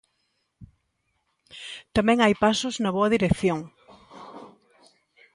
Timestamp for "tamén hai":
1.95-2.33